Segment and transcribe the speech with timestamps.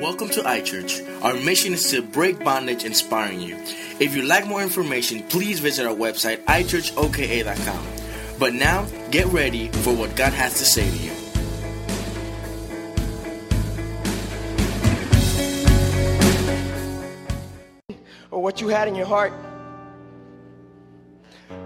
[0.00, 1.22] Welcome to iChurch.
[1.22, 3.56] Our mission is to break bondage, inspiring you.
[3.98, 7.86] If you'd like more information, please visit our website, iChurchOKA.com.
[8.38, 11.12] But now, get ready for what God has to say to you.
[18.30, 19.32] or what you had in your heart.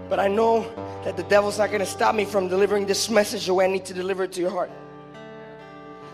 [0.07, 0.61] But I know
[1.03, 3.67] that the devil's not going to stop me from delivering this message the way I
[3.67, 4.71] need to deliver it to your heart.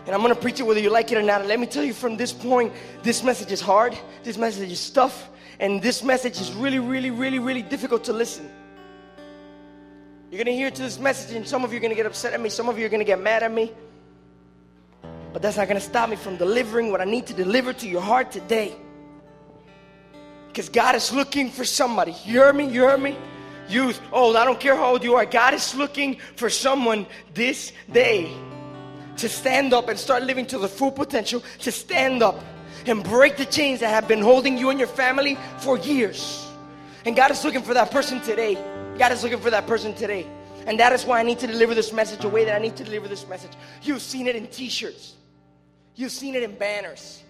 [0.08, 1.40] And I'm to preach it whether you like it or not.
[1.40, 4.88] And let me tell you from this point, this message is hard, this message is
[4.88, 5.28] tough,
[5.60, 8.48] and this message is really, really, really, really difficult to listen.
[10.30, 12.40] You're to hear to this message, and some of you are to get upset at
[12.40, 13.70] me, some of you are to get mad at me.
[15.34, 18.00] But that's not to stop me from delivering what I need to deliver to your
[18.00, 18.74] heart today.
[20.46, 22.16] Because God is looking for somebody.
[22.24, 22.66] You heard me?
[22.66, 23.14] You heard me?
[23.68, 25.26] Youth, oh, old, I don't care how old you are.
[25.26, 28.34] God is looking for someone this day
[29.18, 32.42] to stand up and start living to the full potential, to stand up
[32.86, 36.48] and break the chains that have been holding you and your family for years.
[37.04, 38.54] And God is looking for that person today.
[38.98, 40.26] God is looking for that person today.
[40.66, 42.76] And that is why I need to deliver this message the way that I need
[42.76, 43.52] to deliver this message.
[43.82, 45.14] You've seen it in t shirts,
[45.94, 47.22] you've seen it in banners.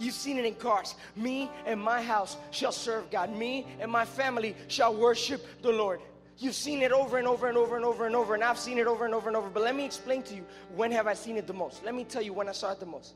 [0.00, 0.94] You've seen it in cars.
[1.16, 3.36] Me and my house shall serve God.
[3.36, 6.00] Me and my family shall worship the Lord.
[6.40, 8.78] You've seen it over and over and over and over and over, and I've seen
[8.78, 9.48] it over and over and over.
[9.50, 10.44] But let me explain to you
[10.76, 11.84] when have I seen it the most?
[11.84, 13.14] Let me tell you when I saw it the most.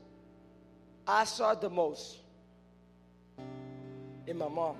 [1.07, 2.17] I saw it the most
[4.27, 4.75] in my mom.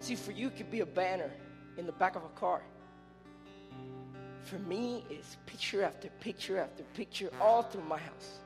[0.00, 1.30] See, for you, it could be a banner
[1.76, 2.62] in the back of a car.
[4.42, 8.38] For me, it's picture after picture after picture all through my house.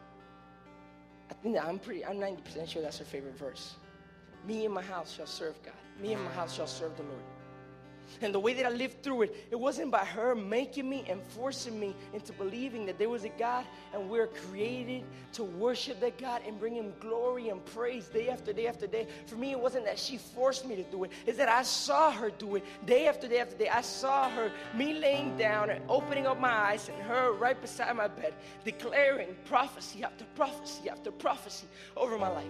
[1.30, 3.76] I think I'm pretty, I'm 90% sure that's her favorite verse.
[4.46, 5.74] Me and my house shall serve God.
[6.02, 7.22] Me and my house shall serve the Lord.
[8.20, 11.20] And the way that I lived through it, it wasn't by her making me and
[11.22, 16.18] forcing me into believing that there was a God and we're created to worship that
[16.18, 19.08] God and bring Him glory and praise day after day after day.
[19.26, 22.10] For me, it wasn't that she forced me to do it, it's that I saw
[22.12, 23.68] her do it day after day after day.
[23.68, 27.96] I saw her, me laying down and opening up my eyes, and her right beside
[27.96, 32.44] my bed, declaring prophecy after prophecy after prophecy over my life.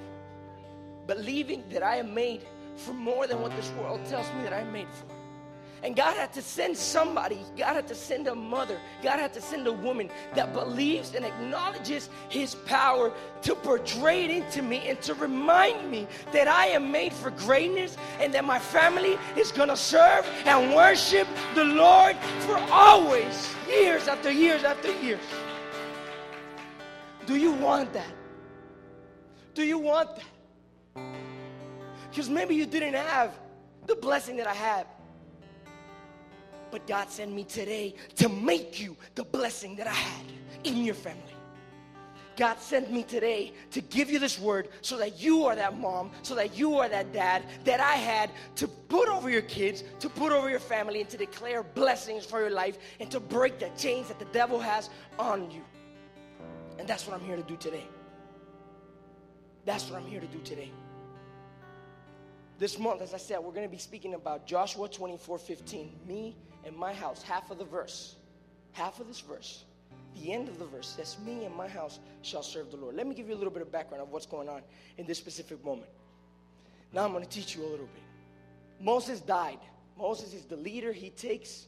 [1.07, 2.43] Believing that I am made
[2.77, 5.22] for more than what this world tells me that I'm made for.
[5.83, 9.41] And God had to send somebody, God had to send a mother, God had to
[9.41, 13.13] send a woman that believes and acknowledges His power
[13.43, 17.97] to portray it into me and to remind me that I am made for greatness
[18.21, 21.27] and that my family is gonna serve and worship
[21.57, 22.17] the Lord
[22.47, 25.21] for always, years after years after years.
[27.27, 28.15] Do you want that?
[29.55, 31.05] Do you want that?
[32.09, 33.37] Because maybe you didn't have
[33.87, 34.87] the blessing that I have.
[36.73, 40.25] But God sent me today to make you the blessing that I had
[40.65, 41.35] in your family.
[42.35, 46.11] God sent me today to give you this word so that you are that mom,
[46.23, 50.09] so that you are that dad that I had to put over your kids, to
[50.09, 53.69] put over your family, and to declare blessings for your life and to break the
[53.77, 55.63] chains that the devil has on you.
[56.79, 57.87] And that's what I'm here to do today.
[59.67, 60.73] That's what I'm here to do today.
[62.59, 66.01] This month, as I said, we're going to be speaking about Joshua 24 15.
[66.07, 68.17] Me and my house, half of the verse,
[68.73, 69.65] half of this verse,
[70.15, 72.95] the end of the verse says, Me and my house shall serve the Lord.
[72.95, 74.63] Let me give you a little bit of background of what's going on
[74.99, 75.89] in this specific moment.
[76.93, 78.03] Now I'm going to teach you a little bit.
[78.81, 79.59] Moses died.
[79.97, 80.93] Moses is the leader.
[80.93, 81.67] He takes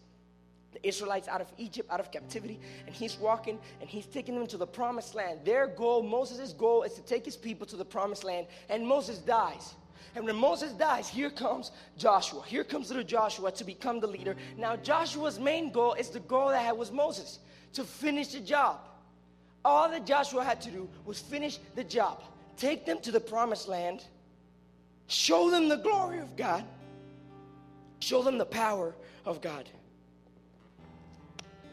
[0.73, 4.47] the Israelites out of Egypt, out of captivity, and he's walking and he's taking them
[4.49, 5.41] to the promised land.
[5.45, 9.19] Their goal, Moses' goal, is to take his people to the promised land, and Moses
[9.19, 9.75] dies.
[10.15, 12.43] And when Moses dies, here comes Joshua.
[12.47, 14.37] Here comes little Joshua to become the leader.
[14.57, 17.41] Now, Joshua's main goal is the goal that had was Moses
[17.73, 18.79] to finish the job.
[19.65, 22.23] All that Joshua had to do was finish the job,
[22.57, 24.05] take them to the promised land,
[25.07, 26.65] show them the glory of God,
[28.01, 28.95] show them the power
[29.25, 29.69] of God.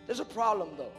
[0.07, 0.91] There's a problem though.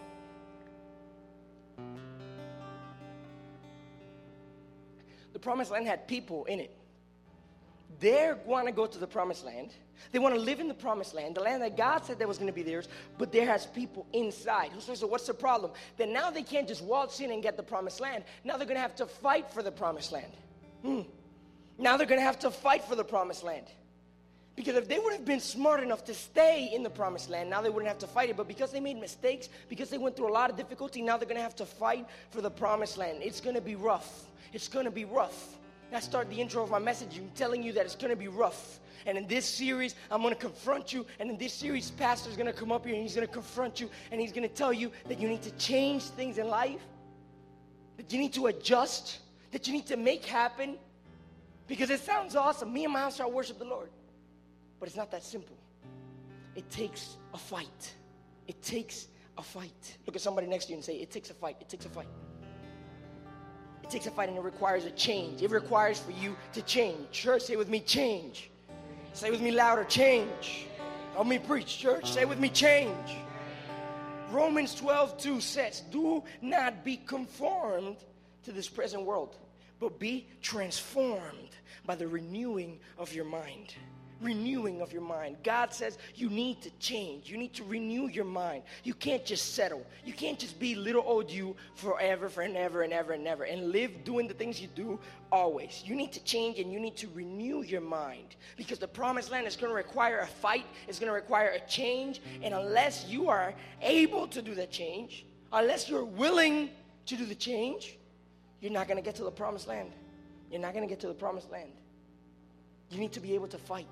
[5.32, 6.76] The promised land had people in it.
[8.00, 9.70] They want to go to the promised land.
[10.10, 12.38] They want to live in the promised land, the land that God said that was
[12.38, 14.70] going to be theirs, but there has people inside.
[14.80, 15.70] So, so what's the problem?
[15.96, 18.24] Then now they can't just waltz in and get the promised land.
[18.42, 20.32] Now they're going to have to fight for the promised land.
[20.82, 21.02] Hmm.
[21.78, 23.66] Now they're going to have to fight for the promised land.
[24.54, 27.62] Because if they would have been smart enough to stay in the promised land, now
[27.62, 28.36] they wouldn't have to fight it.
[28.36, 31.26] But because they made mistakes, because they went through a lot of difficulty, now they're
[31.28, 33.18] going to have to fight for the promised land.
[33.22, 34.26] It's going to be rough.
[34.52, 35.56] It's going to be rough.
[35.94, 38.28] I start the intro of my message I'm telling you that it's going to be
[38.28, 38.80] rough.
[39.04, 41.04] And in this series, I'm going to confront you.
[41.18, 43.80] And in this series, Pastor's going to come up here and he's going to confront
[43.80, 46.80] you and he's going to tell you that you need to change things in life
[47.96, 49.20] that you need to adjust,
[49.52, 50.76] that you need to make happen.
[51.68, 52.72] Because it sounds awesome.
[52.72, 53.90] Me and my house shall worship the Lord.
[54.80, 55.56] But it's not that simple.
[56.56, 57.94] It takes a fight.
[58.48, 59.06] It takes
[59.38, 59.96] a fight.
[60.06, 61.56] Look at somebody next to you and say, It takes a fight.
[61.60, 62.08] It takes a fight.
[63.92, 65.42] Takes a fight and it requires a change.
[65.42, 67.10] It requires for you to change.
[67.10, 68.50] Church, say with me, change.
[69.12, 70.66] Say with me louder, change.
[71.12, 72.10] Help me preach, church.
[72.10, 73.18] Say with me, change.
[74.30, 77.98] Romans 12, 2 says, Do not be conformed
[78.44, 79.36] to this present world,
[79.78, 81.50] but be transformed
[81.84, 83.74] by the renewing of your mind
[84.22, 85.36] renewing of your mind.
[85.42, 87.28] God says you need to change.
[87.28, 88.62] You need to renew your mind.
[88.84, 89.84] You can't just settle.
[90.04, 94.04] You can't just be little old you forever, forever, and ever and ever and live
[94.04, 94.98] doing the things you do
[95.30, 95.82] always.
[95.84, 99.46] You need to change and you need to renew your mind because the promised land
[99.46, 102.20] is going to require a fight, it's going to require a change.
[102.42, 106.70] And unless you are able to do that change, unless you're willing
[107.06, 107.98] to do the change,
[108.60, 109.90] you're not going to get to the promised land.
[110.50, 111.72] You're not going to get to the promised land.
[112.90, 113.88] You need to be able to fight.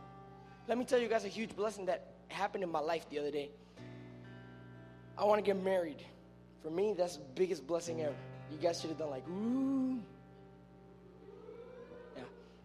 [0.69, 3.31] Let me tell you guys a huge blessing that happened in my life the other
[3.31, 3.51] day.
[5.19, 6.03] I want to get married.
[6.62, 8.15] For me, that's the biggest blessing ever.
[8.51, 9.99] You guys should have done like, ooh.
[12.17, 12.23] Yeah,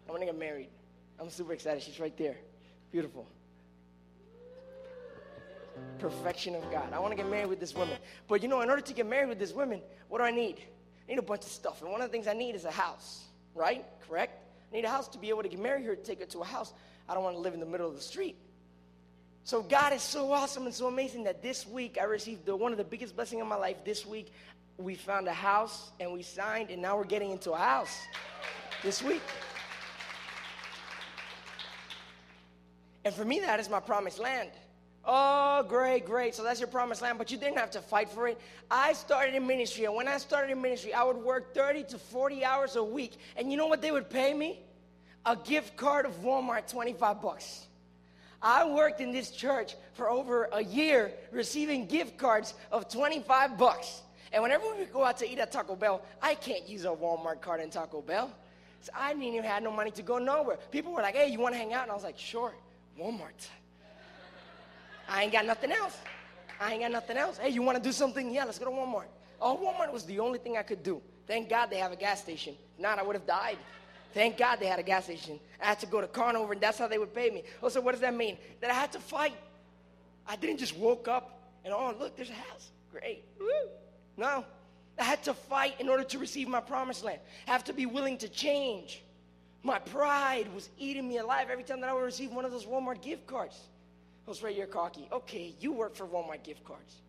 [0.08, 0.68] I want to get married.
[1.18, 1.82] I'm super excited.
[1.82, 2.36] She's right there.
[2.92, 3.26] Beautiful.
[5.98, 6.92] Perfection of God.
[6.92, 7.96] I want to get married with this woman.
[8.28, 10.60] But you know, in order to get married with this woman, what do I need?
[11.06, 11.82] I need a bunch of stuff.
[11.82, 13.84] And one of the things I need is a house, right?
[14.08, 14.42] Correct?
[14.72, 16.44] I need a house to be able to get married her, take her to a
[16.44, 16.72] house.
[17.08, 18.36] I don't want to live in the middle of the street.
[19.44, 22.72] So God is so awesome and so amazing that this week I received the, one
[22.72, 23.76] of the biggest blessings of my life.
[23.84, 24.32] This week
[24.76, 27.96] we found a house and we signed, and now we're getting into a house
[28.82, 29.22] this week.
[33.04, 34.50] And for me, that is my promised land.
[35.04, 36.34] Oh, great, great.
[36.34, 38.40] So that's your promised land, but you didn't have to fight for it.
[38.68, 41.98] I started in ministry, and when I started in ministry, I would work 30 to
[41.98, 43.12] 40 hours a week.
[43.36, 44.58] And you know what they would pay me?
[45.26, 47.66] A gift card of Walmart, 25 bucks.
[48.40, 54.02] I worked in this church for over a year receiving gift cards of 25 bucks.
[54.32, 57.40] And whenever we go out to eat at Taco Bell, I can't use a Walmart
[57.40, 58.30] card in Taco Bell.
[58.82, 60.58] So I didn't even have no money to go nowhere.
[60.70, 61.82] People were like, hey, you want to hang out?
[61.82, 62.54] And I was like, sure,
[63.00, 63.48] Walmart.
[65.08, 65.96] I ain't got nothing else.
[66.60, 67.38] I ain't got nothing else.
[67.38, 68.32] Hey, you want to do something?
[68.32, 69.06] Yeah, let's go to Walmart.
[69.40, 71.02] Oh, Walmart was the only thing I could do.
[71.26, 72.54] Thank God they have a gas station.
[72.78, 73.58] Not, I would have died.
[74.16, 75.38] Thank God they had a gas station.
[75.60, 77.42] I had to go to Carnover, and that's how they would pay me.
[77.62, 78.38] Oh, so what does that mean?
[78.62, 79.36] That I had to fight.
[80.26, 82.70] I didn't just woke up and, oh, look, there's a house.
[82.90, 83.24] Great.
[83.38, 83.46] Woo.
[84.16, 84.42] No.
[84.98, 87.20] I had to fight in order to receive my promised land.
[87.46, 89.02] I have to be willing to change.
[89.62, 92.64] My pride was eating me alive every time that I would receive one of those
[92.64, 93.60] Walmart gift cards.
[94.26, 95.08] I was right here cocky.
[95.12, 97.02] Okay, you work for Walmart gift cards.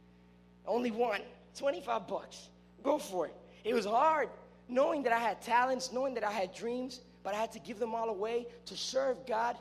[0.65, 1.21] Only one,
[1.57, 2.49] 25 bucks.
[2.83, 3.35] Go for it.
[3.63, 4.27] It was hard
[4.69, 7.79] knowing that I had talents, knowing that I had dreams, but I had to give
[7.79, 9.57] them all away to serve God.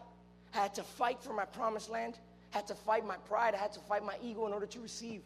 [0.55, 2.19] I had to fight for my promised land.
[2.53, 3.55] I had to fight my pride.
[3.55, 5.23] I had to fight my ego in order to receive.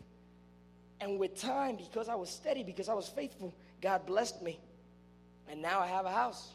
[1.00, 4.58] And with time, because I was steady, because I was faithful, God blessed me.
[5.48, 6.52] And now I have a house.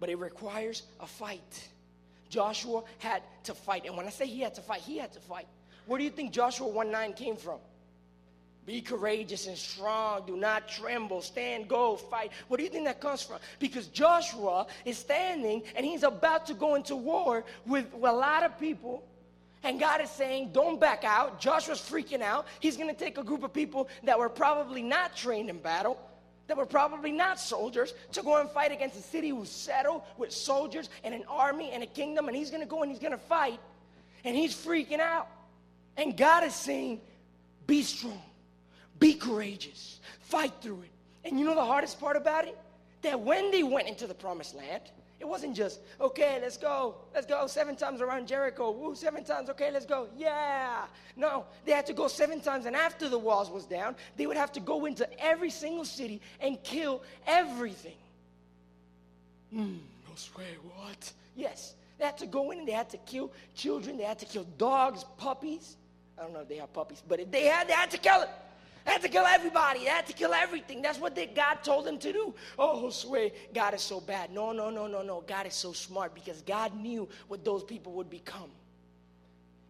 [0.00, 1.68] But it requires a fight.
[2.28, 3.86] Joshua had to fight.
[3.86, 5.46] And when I say he had to fight, he had to fight.
[5.86, 7.58] Where do you think Joshua 1 9 came from?
[8.64, 10.22] Be courageous and strong.
[10.26, 11.20] Do not tremble.
[11.20, 12.30] Stand, go, fight.
[12.46, 13.38] What do you think that comes from?
[13.58, 18.58] Because Joshua is standing and he's about to go into war with a lot of
[18.60, 19.04] people.
[19.64, 21.40] And God is saying, don't back out.
[21.40, 22.46] Joshua's freaking out.
[22.60, 25.98] He's going to take a group of people that were probably not trained in battle,
[26.46, 30.32] that were probably not soldiers, to go and fight against a city who's settled with
[30.32, 32.28] soldiers and an army and a kingdom.
[32.28, 33.58] And he's going to go and he's going to fight.
[34.24, 35.28] And he's freaking out.
[35.96, 37.00] And God is saying,
[37.66, 38.20] be strong
[39.02, 40.00] be courageous.
[40.20, 41.28] Fight through it.
[41.28, 42.56] And you know the hardest part about it?
[43.02, 44.82] That when they went into the promised land,
[45.18, 46.96] it wasn't just, okay, let's go.
[47.14, 48.70] Let's go seven times around Jericho.
[48.70, 49.50] Woo, seven times.
[49.50, 50.08] Okay, let's go.
[50.16, 50.84] Yeah.
[51.16, 52.66] No, they had to go seven times.
[52.66, 56.20] And after the walls was down, they would have to go into every single city
[56.40, 57.96] and kill everything.
[59.52, 59.74] Hmm,
[60.08, 61.12] no swear, what?
[61.36, 61.74] Yes.
[61.98, 63.96] They had to go in and they had to kill children.
[63.96, 65.76] They had to kill dogs, puppies.
[66.18, 68.22] I don't know if they have puppies, but if they had, they had to kill
[68.22, 68.28] it.
[68.84, 69.80] They had to kill everybody.
[69.80, 70.82] They had to kill everything.
[70.82, 72.34] That's what they, God told them to do.
[72.58, 74.32] Oh, Josue, God is so bad.
[74.32, 75.22] No, no, no, no, no.
[75.26, 78.50] God is so smart because God knew what those people would become.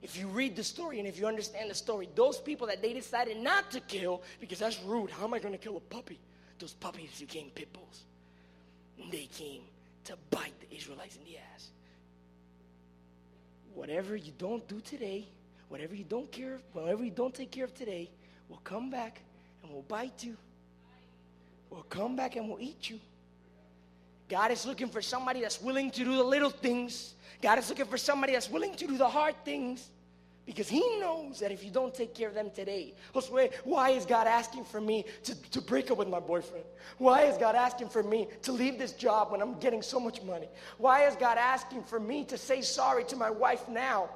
[0.02, 2.92] If you read the story and if you understand the story, those people that they
[2.92, 5.10] decided not to kill, because that's rude.
[5.10, 6.18] How am I going to kill a puppy?
[6.58, 8.02] Those puppies became pit bulls.
[9.00, 9.62] And they came
[10.04, 11.68] to bite the Israelites in the ass.
[13.74, 15.28] Whatever you don't do today,
[15.68, 18.10] whatever you don't care, whatever you don't take care of today,
[18.52, 19.22] will come back
[19.62, 20.36] and will bite you.
[21.70, 23.00] will come back and will eat you.
[24.28, 27.14] God is looking for somebody that's willing to do the little things.
[27.40, 29.88] God is looking for somebody that's willing to do the hard things.
[30.44, 34.04] Because he knows that if you don't take care of them today, Josue, why is
[34.04, 36.64] God asking for me to, to break up with my boyfriend?
[36.98, 40.20] Why is God asking for me to leave this job when I'm getting so much
[40.22, 40.48] money?
[40.76, 44.10] Why is God asking for me to say sorry to my wife now?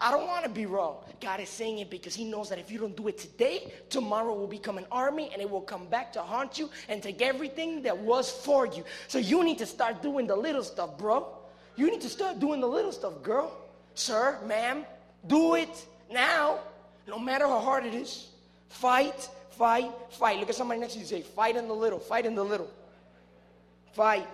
[0.00, 0.96] I don't want to be wrong.
[1.20, 4.34] God is saying it because He knows that if you don't do it today, tomorrow
[4.34, 7.82] will become an army and it will come back to haunt you and take everything
[7.82, 8.84] that was for you.
[9.08, 11.26] So you need to start doing the little stuff, bro.
[11.76, 13.56] You need to start doing the little stuff, girl.
[13.94, 14.84] Sir, ma'am,
[15.26, 16.58] do it now,
[17.06, 18.28] no matter how hard it is.
[18.68, 20.38] Fight, fight, fight.
[20.38, 22.68] Look at somebody next to you say, fight in the little, fight in the little.
[23.92, 24.26] Fight.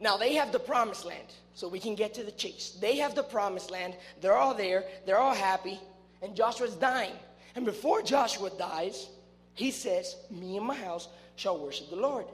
[0.00, 2.76] Now they have the promised land, so we can get to the chase.
[2.80, 3.96] They have the promised land.
[4.20, 4.84] They're all there.
[5.06, 5.80] They're all happy.
[6.22, 7.14] And Joshua's dying.
[7.54, 9.08] And before Joshua dies,
[9.54, 12.26] he says, Me and my house shall worship the Lord.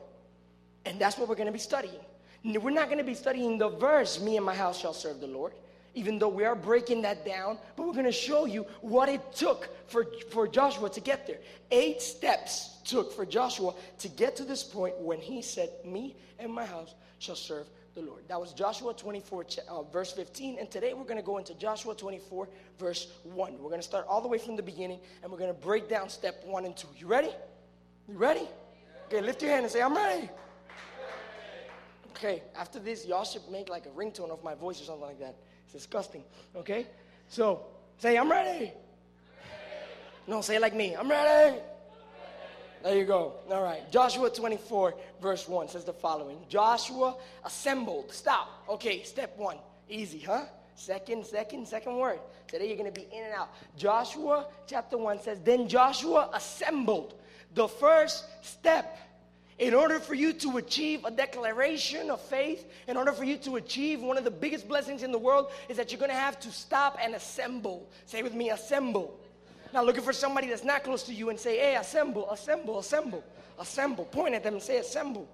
[0.85, 2.01] And that's what we're going to be studying.
[2.45, 5.27] We're not going to be studying the verse, Me and my house shall serve the
[5.27, 5.55] Lord
[5.95, 9.33] even though we are breaking that down, but we're going to show you what it
[9.33, 11.39] took for, for Joshua to get there.
[11.71, 16.53] Eight steps took for Joshua to get to this point when he said, Me and
[16.53, 18.23] my house shall serve the Lord.
[18.29, 20.59] That was Joshua 24, uh, verse 15.
[20.59, 22.49] And today we're going to go into Joshua 24,
[22.79, 23.53] verse 1.
[23.53, 25.89] We're going to start all the way from the beginning and we're going to break
[25.89, 26.89] down step one and two.
[26.97, 27.31] You ready?
[28.09, 28.49] You ready?
[29.07, 30.29] Okay, lift your hand and say, I'm ready.
[32.17, 35.19] Okay, after this, y'all should make like a ringtone of my voice or something like
[35.19, 36.23] that It's disgusting.
[36.55, 36.87] Okay?
[37.29, 37.67] So
[37.99, 38.59] say, I'm ready.
[38.59, 38.73] ready.
[40.29, 40.95] No, say like me.
[40.95, 41.59] I'm ready.
[42.85, 43.33] There you go.
[43.51, 43.91] All right.
[43.91, 48.13] Joshua 24, verse 1 says the following Joshua assembled.
[48.13, 48.63] Stop.
[48.69, 49.57] Okay, step one.
[49.89, 50.45] Easy, huh?
[50.77, 52.21] Second, second, second word.
[52.47, 53.49] Today you're going to be in and out.
[53.77, 57.15] Joshua chapter 1 says, Then Joshua assembled.
[57.55, 58.99] The first step
[59.59, 63.57] in order for you to achieve a declaration of faith, in order for you to
[63.57, 66.51] achieve one of the biggest blessings in the world, is that you're gonna have to
[66.51, 67.89] stop and assemble.
[68.07, 69.19] Say with me, assemble.
[69.73, 73.25] Now, looking for somebody that's not close to you and say, hey, assemble, assemble, assemble,
[73.59, 74.05] assemble.
[74.05, 75.29] Point at them and say, assemble.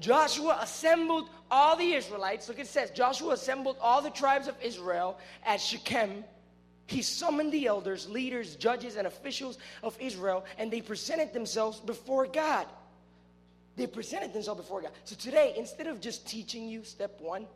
[0.00, 2.48] Joshua assembled all the Israelites.
[2.48, 6.24] Look, it says, Joshua assembled all the tribes of Israel at Shechem.
[6.86, 12.26] He summoned the elders, leaders, judges, and officials of Israel, and they presented themselves before
[12.26, 12.66] God.
[13.80, 14.90] They presented themselves before God.
[15.04, 17.46] So today, instead of just teaching you step one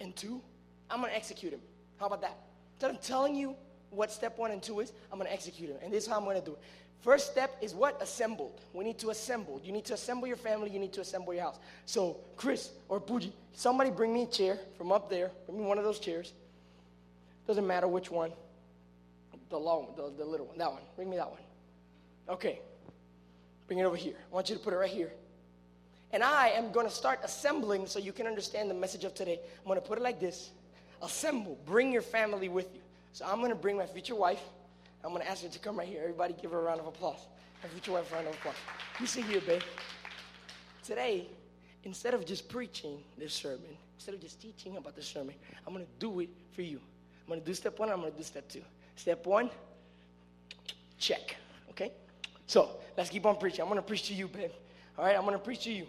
[0.00, 0.40] and two,
[0.88, 1.60] I'm going to execute them.
[2.00, 2.38] How about that?
[2.76, 3.54] Instead of telling you
[3.90, 5.78] what step one and two is, I'm going to execute them.
[5.84, 6.60] And this is how I'm going to do it.
[7.02, 8.00] First step is what?
[8.00, 8.58] Assembled.
[8.72, 9.60] We need to assemble.
[9.62, 10.70] You need to assemble your family.
[10.70, 11.58] You need to assemble your house.
[11.84, 15.30] So, Chris or Puji, somebody bring me a chair from up there.
[15.44, 16.32] Bring me one of those chairs.
[17.46, 18.32] Doesn't matter which one.
[19.50, 20.56] The long, the, the little one.
[20.56, 20.80] That one.
[20.96, 21.42] Bring me that one.
[22.30, 22.60] Okay.
[23.66, 24.14] Bring it over here.
[24.32, 25.12] I want you to put it right here.
[26.14, 29.40] And I am going to start assembling so you can understand the message of today.
[29.58, 30.52] I'm going to put it like this
[31.02, 32.80] Assemble, bring your family with you.
[33.12, 34.40] So I'm going to bring my future wife.
[35.02, 36.00] I'm going to ask her to come right here.
[36.00, 37.18] Everybody give her a round of applause.
[37.64, 38.54] My future wife, a round of applause.
[39.00, 39.62] You sit here, babe.
[40.84, 41.26] Today,
[41.82, 45.34] instead of just preaching this sermon, instead of just teaching about the sermon,
[45.66, 46.78] I'm going to do it for you.
[47.22, 48.62] I'm going to do step one, I'm going to do step two.
[48.94, 49.50] Step one,
[50.96, 51.34] check.
[51.70, 51.90] Okay?
[52.46, 53.62] So let's keep on preaching.
[53.62, 54.52] I'm going to preach to you, babe.
[54.96, 55.86] All right, I'm going to preach to you.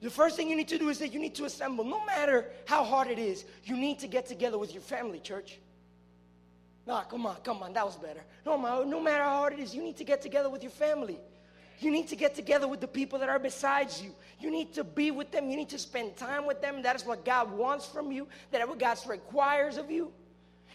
[0.00, 1.84] The first thing you need to do is that you need to assemble.
[1.84, 5.58] No matter how hard it is, you need to get together with your family, church.
[6.86, 8.20] Nah, come on, come on, that was better.
[8.46, 11.18] No, no matter how hard it is, you need to get together with your family.
[11.80, 14.14] You need to get together with the people that are besides you.
[14.40, 15.48] You need to be with them.
[15.50, 16.82] You need to spend time with them.
[16.82, 18.26] That is what God wants from you.
[18.50, 20.12] That is what God requires of you.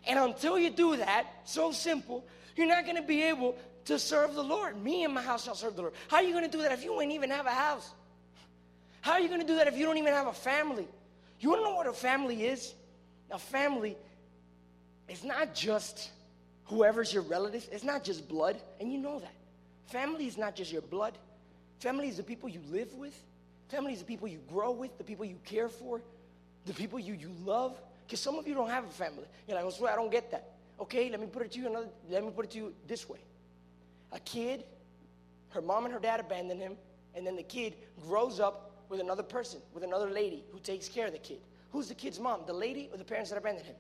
[0.06, 2.26] And until you do that, so simple,
[2.56, 4.82] you're not going to be able to serve the Lord.
[4.82, 5.94] Me and my house shall serve the Lord.
[6.08, 7.92] How are you going to do that if you ain't even have a house?
[9.04, 10.88] How are you going to do that if you don't even have a family?
[11.42, 12.74] You want to know what a family is?
[13.32, 13.98] A family
[15.10, 16.10] is not just
[16.64, 19.34] whoever's your relatives, it's not just blood, and you know that.
[19.88, 21.18] Family is not just your blood,
[21.80, 23.14] family is the people you live with,
[23.68, 26.02] family is the people you grow with, the people you care for,
[26.66, 27.78] the people you, you love.
[28.08, 29.26] Because some of you don't have a family.
[29.50, 30.52] You're like, oh, well, I don't get that.
[30.80, 33.10] Okay, let me put it to you another, let me put it to you this
[33.10, 33.20] way.
[34.14, 34.64] A kid,
[35.50, 36.78] her mom and her dad abandon him,
[37.14, 37.74] and then the kid
[38.08, 41.40] grows up with another person, with another lady who takes care of the kid.
[41.72, 42.42] Who's the kid's mom?
[42.46, 43.76] The lady or the parents that abandoned him?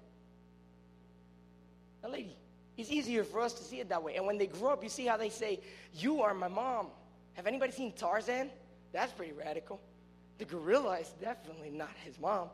[2.01, 2.35] The lady.
[2.77, 4.15] It's easier for us to see it that way.
[4.15, 5.59] And when they grow up, you see how they say,
[5.93, 6.87] You are my mom.
[7.33, 8.49] Have anybody seen Tarzan?
[8.91, 9.79] That's pretty radical.
[10.39, 12.49] The gorilla is definitely not his mom.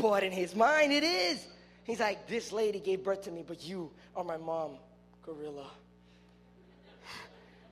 [0.00, 1.46] But in his mind, it is.
[1.84, 4.78] He's like, This lady gave birth to me, but you are my mom,
[5.22, 5.70] gorilla.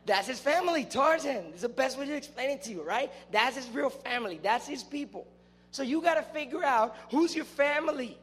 [0.04, 1.47] That's his family, Tarzan.
[1.52, 3.12] It's the best way to explain it to you, right?
[3.30, 4.40] That's his real family.
[4.42, 5.26] That's his people.
[5.71, 8.18] So you got to figure out who's your family.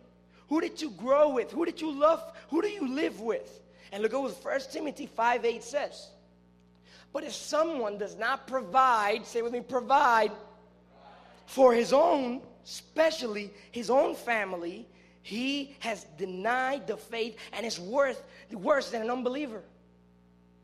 [0.50, 1.52] Who did you grow with?
[1.52, 2.22] Who did you love?
[2.50, 3.62] Who do you live with?
[3.92, 6.10] And look at what 1 Timothy 5 8 says.
[7.14, 10.32] But if someone does not provide, say with me, provide
[11.46, 14.88] for his own, especially his own family,
[15.24, 19.64] he has denied the faith and is worth worse than an unbeliever.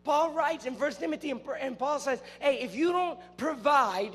[0.05, 4.11] Paul writes in 1 Timothy, and Paul says, Hey, if you don't provide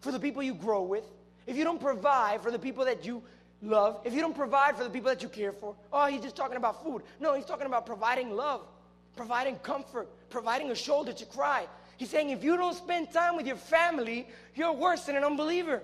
[0.00, 1.04] for the people you grow with,
[1.46, 3.22] if you don't provide for the people that you
[3.62, 6.36] love, if you don't provide for the people that you care for, oh, he's just
[6.36, 7.02] talking about food.
[7.18, 8.60] No, he's talking about providing love,
[9.16, 11.66] providing comfort, providing a shoulder to cry.
[11.96, 15.82] He's saying if you don't spend time with your family, you're worse than an unbeliever.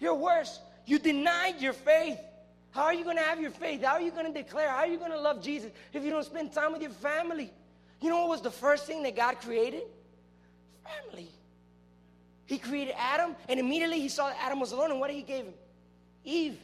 [0.00, 0.60] You're worse.
[0.86, 2.18] You denied your faith.
[2.70, 3.82] How are you going to have your faith?
[3.82, 4.70] How are you going to declare?
[4.70, 7.52] How are you going to love Jesus if you don't spend time with your family?
[8.04, 9.84] You know what was the first thing that God created?
[10.84, 11.30] Family.
[12.44, 15.22] He created Adam, and immediately he saw that Adam was alone, and what did he
[15.22, 15.54] give him?
[16.22, 16.58] Eve.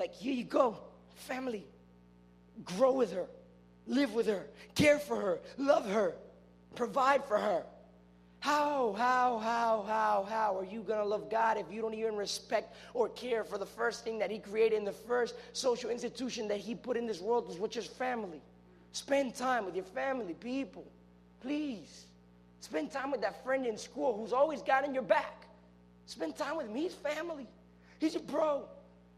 [0.00, 0.76] Like, here you go,
[1.14, 1.64] family.
[2.64, 3.26] Grow with her,
[3.86, 6.16] live with her, care for her, love her,
[6.74, 7.62] provide for her.
[8.40, 12.16] How, how, how, how, how are you going to love God if you don't even
[12.16, 16.48] respect or care for the first thing that He created in the first social institution
[16.48, 18.40] that He put in this world, which is family?
[18.92, 20.84] Spend time with your family, people.
[21.40, 22.06] Please.
[22.60, 25.46] Spend time with that friend in school who's always got in your back.
[26.06, 26.74] Spend time with him.
[26.74, 27.46] He's family.
[27.98, 28.64] He's your bro.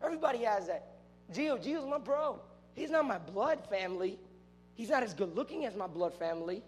[0.02, 0.86] Everybody has that.
[1.32, 2.40] Gio, Gio's my bro.
[2.74, 4.18] He's not my blood family.
[4.74, 6.62] He's not as good looking as my blood family.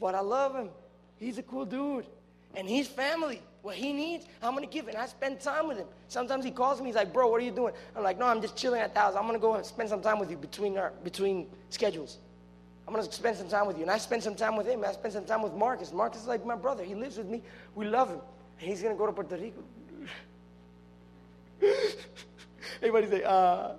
[0.00, 0.70] But I love him.
[1.18, 2.06] He's a cool dude.
[2.56, 3.42] And he's family.
[3.62, 4.94] What he needs, I'm gonna give it.
[4.94, 5.86] And I spend time with him.
[6.08, 7.72] Sometimes he calls me, he's like, bro, what are you doing?
[7.96, 9.14] I'm like, no, I'm just chilling at the house.
[9.16, 12.18] I'm gonna go and spend some time with you between our between schedules.
[12.86, 13.82] I'm gonna spend some time with you.
[13.82, 14.84] And I spend some time with him.
[14.84, 15.92] I spend some time with Marcus.
[15.92, 16.84] Marcus is like my brother.
[16.84, 17.42] He lives with me.
[17.74, 18.20] We love him.
[18.60, 19.62] And he's gonna go to Puerto Rico.
[22.82, 23.72] Everybody say, uh.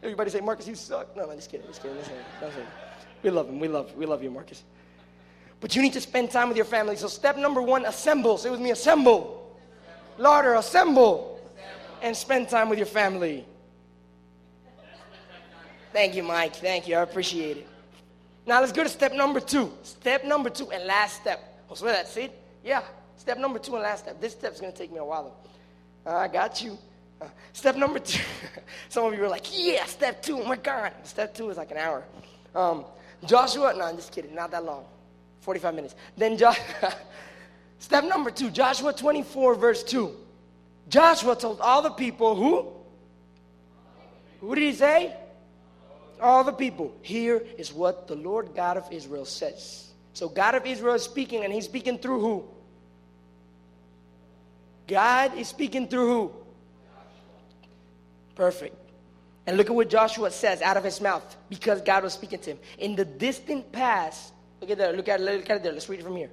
[0.00, 1.16] Everybody say, Marcus, you suck.
[1.16, 1.66] No, I'm just kidding.
[1.66, 1.98] Just kidding.
[1.98, 2.24] Just kidding.
[2.40, 2.70] Just kidding.
[3.24, 3.58] We love him.
[3.58, 4.62] We love, we love you, Marcus.
[5.60, 6.96] But you need to spend time with your family.
[6.96, 8.38] So step number one, assemble.
[8.38, 9.56] Say with me, assemble.
[10.16, 11.40] larder, assemble.
[12.00, 13.44] And spend time with your family.
[15.92, 16.54] Thank you, Mike.
[16.56, 16.96] Thank you.
[16.96, 17.68] I appreciate it.
[18.46, 19.72] Now let's go to step number two.
[19.82, 21.40] Step number two and last step.
[21.74, 22.32] So that's it?
[22.64, 22.82] Yeah.
[23.16, 24.20] Step number two and last step.
[24.20, 25.36] This step's going to take me a while.
[26.06, 26.78] Uh, I got you.
[27.20, 28.22] Uh, step number two.
[28.88, 30.40] Some of you are like, yeah, step two.
[30.40, 30.92] Oh my God.
[31.02, 32.04] Step two is like an hour.
[32.54, 32.84] Um,
[33.26, 34.34] Joshua, no, I'm just kidding.
[34.34, 34.84] Not that long.
[35.48, 35.94] 45 minutes.
[36.14, 36.52] Then jo-
[37.78, 40.14] step number two, Joshua 24, verse 2.
[40.90, 42.68] Joshua told all the people who?
[44.42, 45.16] Who did he say?
[46.20, 46.94] All the people.
[47.00, 49.88] Here is what the Lord God of Israel says.
[50.12, 52.44] So God of Israel is speaking, and he's speaking through who?
[54.86, 56.32] God is speaking through who?
[58.34, 58.76] Perfect.
[59.46, 62.50] And look at what Joshua says out of his mouth because God was speaking to
[62.50, 62.58] him.
[62.76, 65.72] In the distant past, look at that, look at look at there.
[65.72, 66.30] Let's read it from here.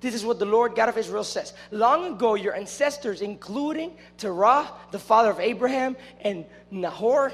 [0.00, 1.52] This is what the Lord God of Israel says.
[1.72, 7.32] Long ago, your ancestors, including Terah, the father of Abraham, and Nahor,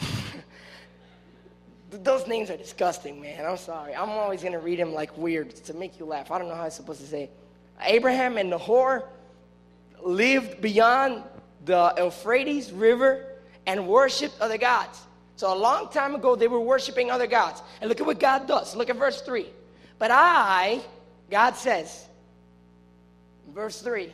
[1.90, 3.46] those names are disgusting, man.
[3.46, 3.94] I'm sorry.
[3.94, 6.32] I'm always going to read them like weird to make you laugh.
[6.32, 7.36] I don't know how I'm supposed to say it.
[7.80, 9.08] Abraham and Nahor
[10.02, 11.22] lived beyond
[11.64, 13.24] the Euphrates River
[13.66, 15.00] and worshiped other gods.
[15.36, 17.62] So a long time ago, they were worshiping other gods.
[17.80, 18.74] And look at what God does.
[18.76, 19.46] Look at verse 3.
[19.98, 20.80] But I,
[21.30, 22.06] God says,
[23.52, 24.12] verse 3,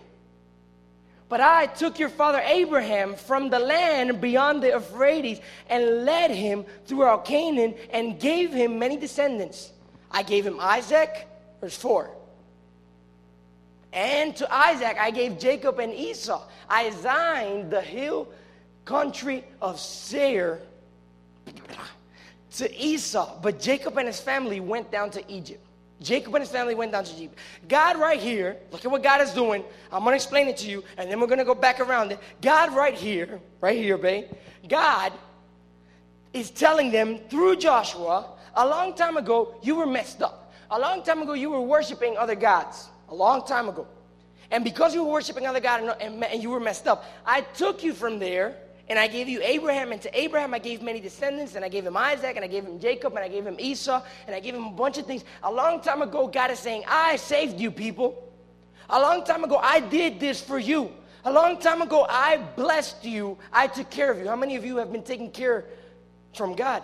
[1.31, 6.65] but I took your father Abraham from the land beyond the Euphrates and led him
[6.87, 9.71] throughout Canaan and gave him many descendants.
[10.11, 11.29] I gave him Isaac,
[11.61, 12.11] verse 4.
[13.93, 16.43] And to Isaac I gave Jacob and Esau.
[16.69, 18.29] I assigned the hill
[18.85, 20.61] country of Seir
[22.57, 25.65] to Esau, but Jacob and his family went down to Egypt.
[26.01, 27.39] Jacob and his family went down to Egypt.
[27.69, 29.63] God, right here, look at what God is doing.
[29.93, 32.13] I'm going to explain it to you, and then we're going to go back around
[32.13, 32.19] it.
[32.41, 34.27] God, right here, right here, babe,
[34.69, 35.13] God
[36.33, 40.53] is telling them through Joshua, a long time ago, you were messed up.
[40.71, 42.89] A long time ago, you were worshiping other gods.
[43.09, 43.87] A long time ago.
[44.51, 47.41] And because you were worshiping other gods and, and, and you were messed up, I
[47.41, 48.57] took you from there
[48.91, 51.87] and I gave you Abraham, and to Abraham I gave many descendants, and I gave
[51.87, 54.53] him Isaac, and I gave him Jacob, and I gave him Esau, and I gave
[54.53, 55.25] him a bunch of things.
[55.45, 58.29] A long time ago, God is saying, I saved you, people.
[58.91, 60.91] A long time ago, I did this for you.
[61.25, 63.39] A long time ago, I blessed you.
[63.53, 64.27] I took care of you.
[64.27, 65.67] How many of you have been taken care
[66.35, 66.83] from God?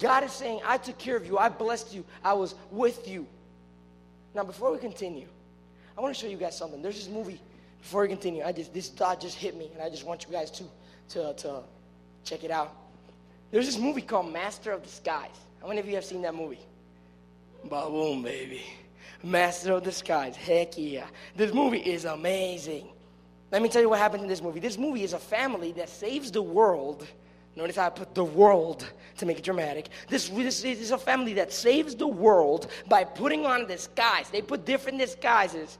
[0.00, 3.26] God is saying, I took care of you, I blessed you, I was with you.
[4.34, 5.26] Now, before we continue,
[5.98, 6.80] I want to show you guys something.
[6.80, 7.38] There's this movie.
[7.82, 10.32] Before we continue, I just this thought just hit me, and I just want you
[10.32, 10.64] guys to
[11.10, 11.62] to to
[12.24, 12.74] check it out.
[13.50, 15.36] There's this movie called Master of Disguise.
[15.60, 16.60] How many of you have seen that movie?
[17.68, 18.62] Boom, baby.
[19.22, 20.36] Master of Disguise.
[20.36, 21.06] Heck yeah.
[21.36, 22.88] This movie is amazing.
[23.50, 24.60] Let me tell you what happens in this movie.
[24.60, 27.06] This movie is a family that saves the world.
[27.54, 29.90] Notice how I put the world to make it dramatic.
[30.08, 34.30] This, this is a family that saves the world by putting on disguise.
[34.30, 35.76] They put different disguises,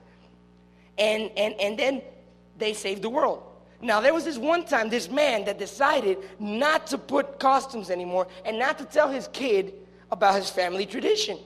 [0.99, 2.03] and, and, and then
[2.59, 3.43] they save the world.
[3.81, 8.29] Now, there was this one time, this man that decided not to put costumes anymore
[8.45, 9.75] and not to tell his kid
[10.11, 11.39] about his family tradition.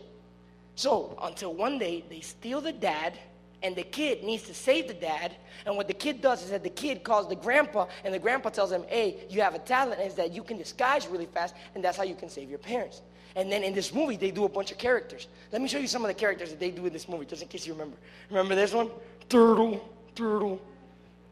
[0.75, 3.19] So, until one day, they steal the dad
[3.63, 5.35] and the kid needs to save the dad.
[5.65, 8.51] And what the kid does is that the kid calls the grandpa, and the grandpa
[8.51, 11.83] tells him, Hey, you have a talent, is that you can disguise really fast, and
[11.83, 13.01] that's how you can save your parents.
[13.35, 15.29] And then in this movie, they do a bunch of characters.
[15.53, 17.43] Let me show you some of the characters that they do in this movie, just
[17.43, 17.97] in case you remember.
[18.31, 18.91] Remember this one?
[19.29, 20.61] Turtle, turtle.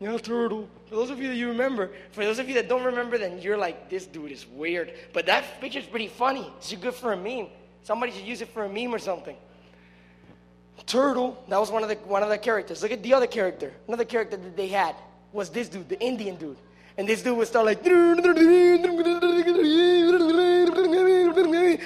[0.00, 0.68] Yeah, turtle.
[0.86, 3.40] For those of you that you remember, for those of you that don't remember, then
[3.40, 4.92] you're like, this dude is weird.
[5.12, 6.52] But that picture's pretty funny.
[6.58, 7.48] It's good for a meme.
[7.82, 9.36] Somebody should use it for a meme or something.
[10.86, 12.82] Turtle, that was one of the one of the characters.
[12.82, 13.72] Look at the other character.
[13.88, 14.94] Another character that they had
[15.32, 16.58] was this dude, the Indian dude.
[16.98, 17.82] And this dude would start like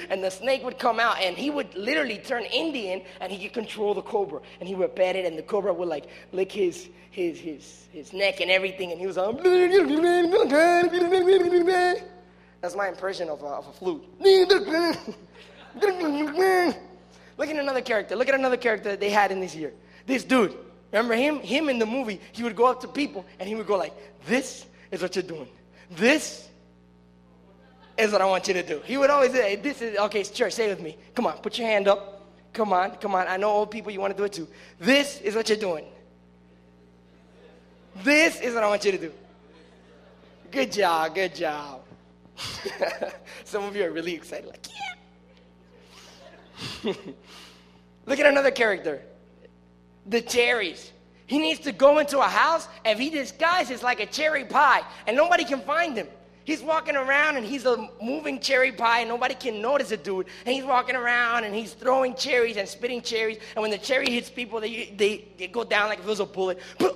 [0.09, 3.53] and the snake would come out and he would literally turn Indian and he could
[3.53, 4.39] control the cobra.
[4.59, 8.13] And he would pet it and the cobra would like lick his his his his
[8.13, 9.35] neck and everything and he was like
[12.61, 14.03] That's my impression of a, of a flute.
[17.37, 18.15] Look at another character.
[18.15, 19.73] Look at another character that they had in this year.
[20.05, 20.55] This dude.
[20.91, 21.39] Remember him?
[21.39, 23.93] Him in the movie, he would go up to people and he would go like,
[24.25, 25.47] This is what you're doing.
[25.91, 26.48] This
[27.99, 28.81] is what I want you to do.
[28.85, 30.97] He would always say, This is okay, church, say with me.
[31.13, 32.15] Come on, put your hand up.
[32.53, 33.27] Come on, come on.
[33.27, 34.47] I know old people, you want to do it too.
[34.79, 35.85] This is what you're doing.
[38.03, 39.11] This is what I want you to do.
[40.51, 41.81] Good job, good job.
[43.43, 44.65] Some of you are really excited, like,
[46.83, 46.93] yeah.
[48.05, 49.01] Look at another character.
[50.07, 50.91] The cherries.
[51.27, 52.67] He needs to go into a house.
[52.83, 56.07] If he disguises like a cherry pie, and nobody can find him.
[56.49, 60.25] He's walking around and he's a moving cherry pie, and nobody can notice a dude.
[60.47, 63.37] And he's walking around and he's throwing cherries and spitting cherries.
[63.55, 66.21] And when the cherry hits people, they, they, they go down like if it was
[66.21, 66.59] a bullet.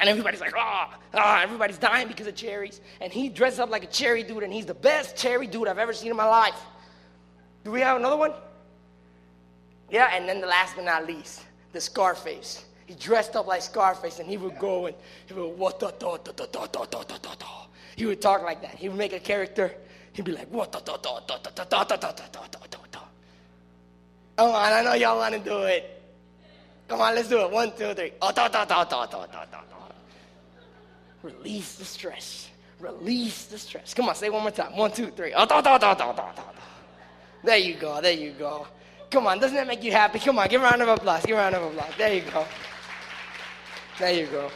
[0.00, 2.80] And everybody's like, ah, oh, everybody's dying because of cherries.
[3.02, 5.78] And he dresses up like a cherry dude, and he's the best cherry dude I've
[5.78, 6.58] ever seen in my life.
[7.64, 8.32] Do we have another one?
[9.90, 12.64] Yeah, and then the last but not least, the Scarface.
[12.86, 16.16] He dressed up like Scarface and he would go and he would what da da
[16.16, 17.65] da da da da da da da.
[17.96, 18.74] He would talk like that.
[18.76, 19.74] He would make a character.
[20.12, 20.70] He'd be like, what?
[24.36, 26.02] Come on, I know y'all want to do it.
[26.88, 27.50] Come on, let's do it.
[27.50, 28.12] One, two, three.
[31.22, 32.50] Release the stress.
[32.78, 33.94] Release the stress.
[33.94, 34.76] Come on, say one more time.
[34.76, 35.32] One, two, three.
[37.42, 38.00] There you go.
[38.00, 38.66] There you go.
[39.10, 40.18] Come on, doesn't that make you happy?
[40.18, 41.24] Come on, give a round of applause.
[41.24, 41.92] Give a round of applause.
[41.96, 42.44] There you go.
[43.98, 44.50] There you go.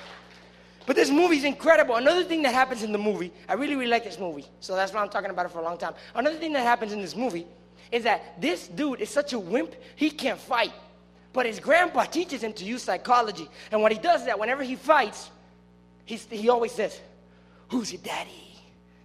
[0.90, 1.94] But this movie is incredible.
[1.94, 4.44] Another thing that happens in the movie, I really, really like this movie.
[4.58, 5.94] So that's why I'm talking about it for a long time.
[6.16, 7.46] Another thing that happens in this movie
[7.92, 10.72] is that this dude is such a wimp, he can't fight.
[11.32, 13.48] But his grandpa teaches him to use psychology.
[13.70, 15.30] And what he does is that whenever he fights,
[16.06, 17.00] he's, he always says,
[17.68, 18.58] Who's your daddy?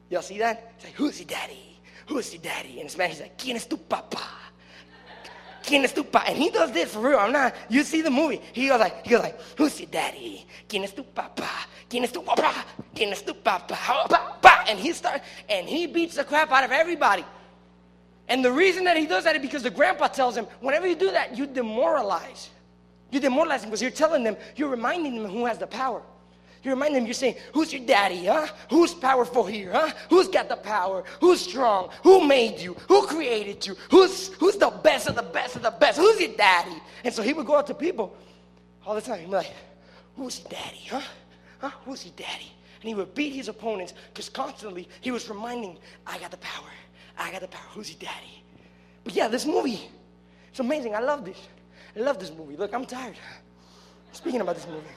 [0.09, 0.73] Y'all see that?
[0.77, 1.79] He's like, Who's your daddy?
[2.07, 2.81] Who's your daddy?
[2.81, 4.23] In Spanish, he's like, ¿Quién es tu papá?
[5.65, 6.29] ¿Quién es tu papá?
[6.29, 7.19] And he does this for real.
[7.19, 8.39] I'm not, you see the movie.
[8.53, 10.45] He goes like, he goes like, who's your daddy?
[10.69, 11.65] ¿Quién es tu papá?
[11.89, 12.53] ¿Quién es tu papá?
[12.93, 13.75] ¿Quién es tu papá?
[13.89, 14.35] Oh,
[14.67, 17.25] and he starts, and he beats the crap out of everybody.
[18.27, 20.95] And the reason that he does that is because the grandpa tells him, whenever you
[20.95, 22.49] do that, you demoralize.
[23.11, 26.01] You demoralize him because you're telling them, you're reminding them who has the power.
[26.65, 28.47] You remind them, you're saying, Who's your daddy, huh?
[28.71, 29.91] Who's powerful here, huh?
[30.09, 31.03] Who's got the power?
[31.21, 31.91] Who's strong?
[32.01, 32.73] Who made you?
[32.87, 33.75] Who created you?
[33.91, 35.99] Who's, who's the best of the best of the best?
[35.99, 36.81] Who's your daddy?
[37.03, 38.17] And so he would go out to people
[38.83, 39.19] all the time.
[39.19, 39.53] He'd be like,
[40.17, 41.01] Who's your daddy, huh?
[41.59, 41.71] Huh?
[41.85, 42.51] Who's your daddy?
[42.81, 46.69] And he would beat his opponents because constantly he was reminding, I got the power.
[47.15, 47.69] I got the power.
[47.73, 48.43] Who's your daddy?
[49.03, 49.87] But yeah, this movie,
[50.49, 50.95] it's amazing.
[50.95, 51.47] I love this.
[51.95, 52.57] I love this movie.
[52.57, 53.17] Look, I'm tired.
[54.13, 54.87] Speaking about this movie.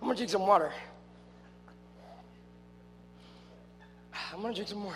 [0.00, 0.72] I'm gonna drink some water.
[4.32, 4.94] I'm gonna drink some more.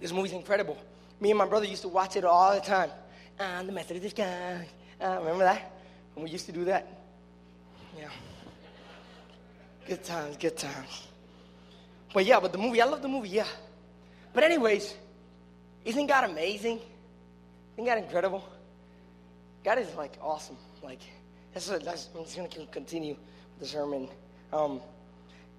[0.00, 0.76] This movie's incredible.
[1.20, 2.90] Me and my brother used to watch it all the time.
[3.38, 4.66] I'm the Master of Disguise.
[5.00, 5.72] Uh, remember that?
[6.14, 6.86] When we used to do that?
[7.96, 8.08] Yeah.
[9.86, 11.06] Good times, good times.
[12.12, 13.46] But yeah, but the movie, I love the movie, yeah.
[14.32, 14.94] But anyways,
[15.84, 16.80] isn't God amazing?
[17.76, 18.44] Isn't God incredible?
[19.64, 20.56] God is like awesome.
[20.82, 21.00] Like
[21.52, 23.16] that's, what, that's I'm just gonna continue
[23.58, 24.08] the sermon.
[24.52, 24.80] Um,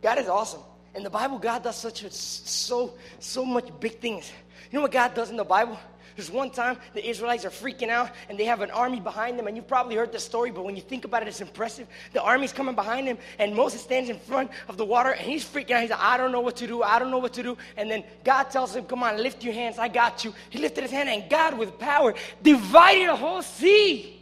[0.01, 0.61] God is awesome.
[0.95, 4.31] In the Bible, God does such a, so so much big things.
[4.71, 5.79] You know what God does in the Bible?
[6.15, 9.47] There's one time the Israelites are freaking out and they have an army behind them,
[9.47, 11.87] and you've probably heard this story, but when you think about it, it's impressive.
[12.11, 15.43] The army's coming behind them, and Moses stands in front of the water and he's
[15.43, 15.81] freaking out.
[15.81, 17.57] He's like, I don't know what to do, I don't know what to do.
[17.77, 20.33] And then God tells him, Come on, lift your hands, I got you.
[20.49, 24.12] He lifted his hand, and God, with power, divided a whole sea.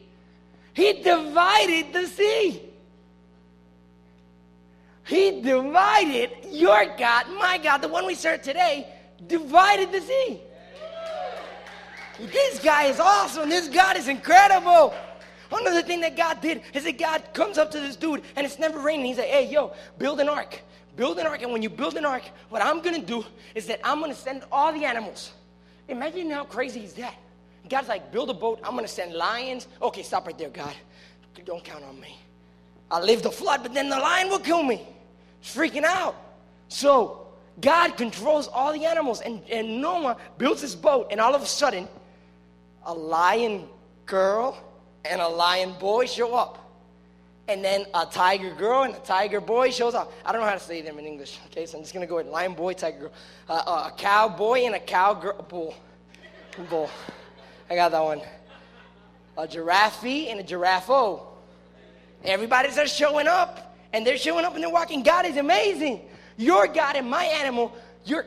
[0.73, 2.61] He divided the sea.
[5.05, 8.87] He divided your God, my God, the one we serve today,
[9.27, 10.41] divided the sea.
[12.19, 13.49] This guy is awesome.
[13.49, 14.93] This God is incredible.
[15.51, 18.59] Another thing that God did is that God comes up to this dude and it's
[18.59, 19.07] never raining.
[19.07, 20.61] He's like, hey, yo, build an ark.
[20.95, 21.41] Build an ark.
[21.41, 24.11] And when you build an ark, what I'm going to do is that I'm going
[24.11, 25.33] to send all the animals.
[25.87, 27.15] Imagine how crazy is that?
[27.69, 28.59] God's like, build a boat.
[28.63, 29.67] I'm going to send lions.
[29.81, 30.73] Okay, stop right there, God.
[31.45, 32.17] Don't count on me.
[32.89, 34.85] I'll live the flood, but then the lion will kill me.
[35.41, 36.15] Freaking out.
[36.67, 37.27] So
[37.61, 39.21] God controls all the animals.
[39.21, 41.87] And, and Noah builds his boat, and all of a sudden,
[42.85, 43.67] a lion
[44.05, 44.57] girl
[45.05, 46.57] and a lion boy show up.
[47.47, 50.11] And then a tiger girl and a tiger boy shows up.
[50.25, 51.65] I don't know how to say them in English, okay?
[51.65, 53.11] So I'm just gonna go with lion boy, tiger girl.
[53.49, 55.73] Uh, uh, a cow boy and a cow girl, bull.
[56.69, 56.89] Bull.
[57.71, 58.21] I got that one.
[59.37, 60.89] A giraffe and a giraffe.
[60.89, 61.25] O.
[62.21, 65.03] Everybody's just showing up, and they're showing up and they're walking.
[65.03, 66.01] God is amazing.
[66.35, 68.25] Your God and my animal, your,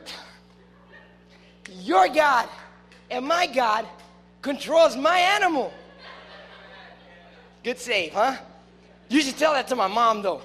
[1.79, 2.49] your God
[3.11, 3.85] and my God
[4.41, 5.71] controls my animal.
[7.63, 8.37] Good save, huh?
[9.09, 10.41] You should tell that to my mom, though.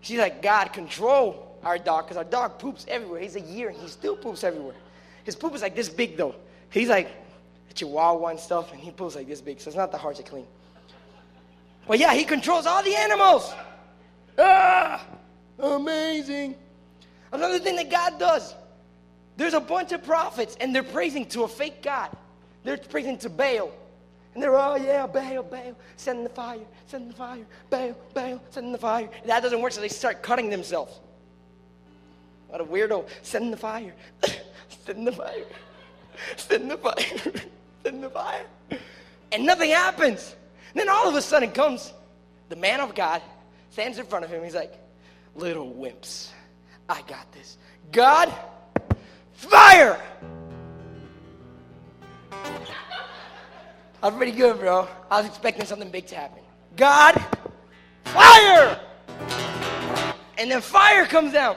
[0.00, 3.20] She's like, God, control our dog, because our dog poops everywhere.
[3.20, 4.76] He's a year and he still poops everywhere.
[5.24, 6.36] His poop is like this big, though.
[6.70, 7.10] He's like
[7.74, 10.22] chihuahua and stuff, and he pulls like this big, so it's not that hard to
[10.22, 10.46] clean.
[11.86, 13.52] But yeah, he controls all the animals.
[14.38, 15.04] Ah,
[15.58, 16.56] amazing.
[17.32, 18.54] Another thing that God does,
[19.36, 22.10] there's a bunch of prophets, and they're praising to a fake God.
[22.62, 23.70] They're praising to Baal.
[24.34, 28.74] And they're, oh yeah, Baal, Baal, send the fire, send the fire, Baal, Baal, send
[28.74, 29.08] the fire.
[29.20, 31.00] And that doesn't work, so they start cutting themselves.
[32.48, 33.08] What a weirdo.
[33.22, 33.94] Send the fire,
[34.86, 35.44] send the fire,
[36.36, 37.32] send the fire,
[37.84, 38.46] send the fire.
[39.30, 40.34] And nothing happens.
[40.72, 41.92] And then all of a sudden comes
[42.48, 43.22] the man of God,
[43.70, 44.42] stands in front of him.
[44.42, 44.74] He's like,
[45.34, 46.30] little wimps,
[46.88, 47.58] I got this.
[47.92, 48.32] God,
[49.32, 50.00] fire!
[54.02, 54.88] I was pretty good, bro.
[55.10, 56.42] I was expecting something big to happen.
[56.76, 57.14] God,
[58.04, 58.80] fire!
[60.36, 61.56] And then fire comes down.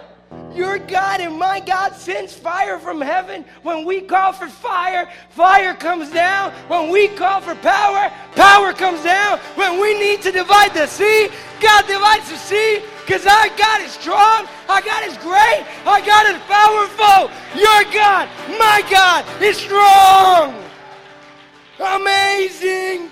[0.54, 3.46] Your God and my God sends fire from heaven.
[3.64, 6.52] When we call for fire, fire comes down.
[6.68, 9.40] When we call for power, power comes down.
[9.56, 11.30] When we need to divide the sea,
[11.60, 14.48] God divides the sea because our God is strong.
[14.68, 15.66] Our God is great.
[15.86, 17.32] Our God is powerful.
[17.60, 20.64] Your God, my God, is strong.
[21.80, 23.12] Amazing!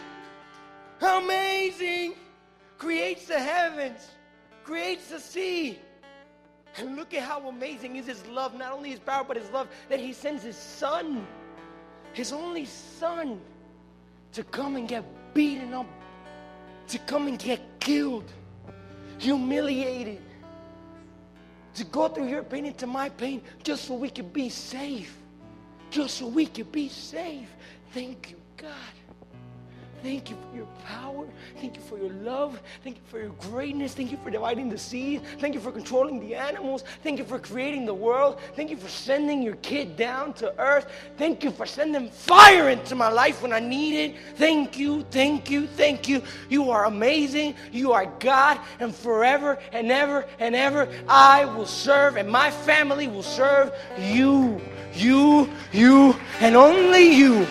[1.02, 2.16] Amazing!
[2.78, 4.10] Creates the heavens,
[4.64, 5.80] creates the sea.
[6.78, 9.70] And look at how amazing is his love, not only his power, but his love
[9.90, 11.26] that he sends his son,
[12.14, 13.40] his only son,
[14.34, 15.88] to come and get beaten up,
[16.88, 18.30] to come and get killed,
[19.18, 20.22] humiliated,
[21.76, 25.18] to go through your pain into my pain just so we could be safe.
[25.92, 27.48] Just so we could be safe.
[27.94, 28.38] Thank you.
[28.58, 28.72] God,
[30.06, 31.26] thank you for your power.
[31.60, 32.62] Thank you for your love.
[32.84, 33.96] Thank you for your greatness.
[33.96, 35.20] Thank you for dividing the sea.
[35.40, 36.84] Thank you for controlling the animals.
[37.02, 38.40] Thank you for creating the world.
[38.56, 40.86] Thank you for sending your kid down to earth.
[41.18, 44.16] Thank you for sending fire into my life when I need it.
[44.36, 46.22] Thank you, thank you, thank you.
[46.50, 47.56] You are amazing.
[47.72, 53.08] You are God, and forever and ever and ever I will serve, and my family
[53.08, 54.62] will serve you,
[54.94, 57.48] you, you, and only you.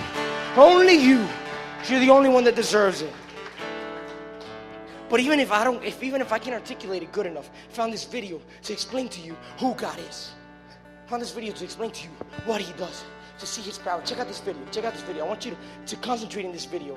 [0.57, 1.27] Only you.
[1.88, 3.12] You're the only one that deserves it.
[5.11, 7.73] But even if I don't, if even if I can articulate it good enough, I
[7.73, 10.33] found this video to explain to you who God is.
[11.07, 12.11] I found this video to explain to you
[12.47, 13.05] what He does,
[13.38, 14.01] to see His power.
[14.03, 14.62] Check out this video.
[14.73, 15.25] Check out this video.
[15.25, 15.57] I want you to,
[15.94, 16.94] to concentrate in this video.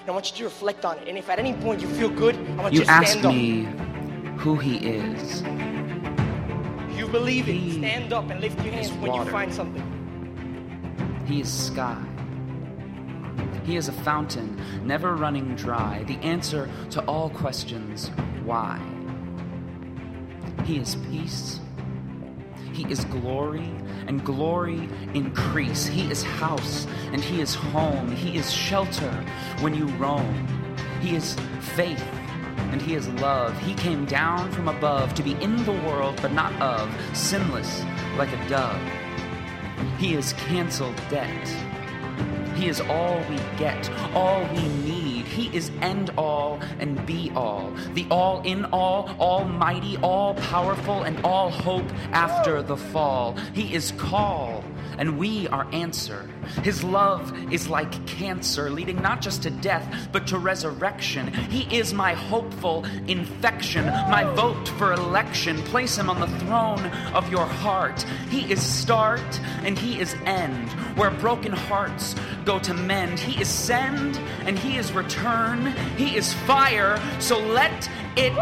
[0.00, 1.06] And I want you to reflect on it.
[1.08, 3.32] And if at any point you feel good, I want you, you to stand up.
[3.34, 5.42] You ask me who He is.
[6.98, 7.78] You believe it.
[7.78, 9.86] Stand up and lift your hands when you find something.
[11.26, 12.02] He is sky.
[13.64, 18.10] He is a fountain, never running dry, the answer to all questions
[18.44, 18.80] why.
[20.64, 21.60] He is peace.
[22.72, 23.70] He is glory,
[24.06, 25.86] and glory increase.
[25.86, 28.10] He is house, and He is home.
[28.10, 29.12] He is shelter
[29.60, 30.46] when you roam.
[31.00, 32.04] He is faith,
[32.70, 33.56] and He is love.
[33.58, 37.84] He came down from above to be in the world, but not of, sinless
[38.18, 38.80] like a dove.
[39.98, 41.73] He is canceled debt.
[42.54, 45.26] He is all we get, all we need.
[45.26, 51.20] He is end all and be all, the all in all, almighty, all powerful, and
[51.24, 53.36] all hope after the fall.
[53.52, 54.64] He is call
[54.98, 56.28] and we are answer.
[56.62, 61.32] His love is like cancer, leading not just to death, but to resurrection.
[61.32, 65.56] He is my hopeful infection, my vote for election.
[65.64, 68.02] Place him on the throne of your heart.
[68.30, 73.18] He is start and he is end, where broken hearts go to mend.
[73.18, 75.66] He is send and he is return.
[75.96, 78.34] He is fire, so let it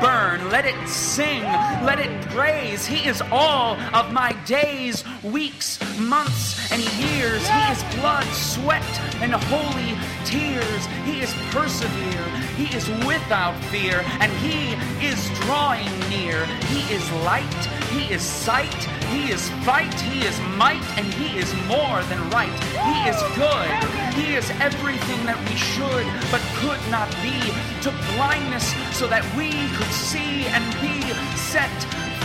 [0.00, 1.42] burn, let it sing,
[1.84, 2.86] let it praise.
[2.86, 7.46] He is all of my days, weeks, months, and years.
[7.46, 10.86] He is blood, sweat, and holy tears.
[11.04, 12.24] He is persevere.
[12.56, 16.46] He is without fear, and he is drawing near.
[16.66, 17.64] He is light.
[17.90, 18.74] He is sight.
[19.12, 19.94] He is fight.
[20.00, 22.58] He is might, and he is more than right.
[22.88, 24.07] He is good.
[24.18, 27.38] He is everything that we should but could not be.
[27.86, 30.98] To blindness so that we could see and be
[31.38, 31.70] set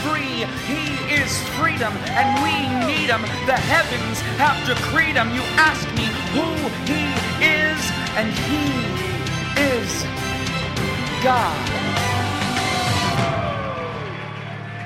[0.01, 0.43] free.
[0.65, 2.55] He is freedom, and we
[2.89, 3.21] need him.
[3.45, 5.29] The heavens have decreed him.
[5.37, 6.49] You ask me who
[6.89, 7.03] he
[7.45, 7.79] is,
[8.17, 8.65] and he
[9.61, 9.91] is
[11.23, 11.82] God.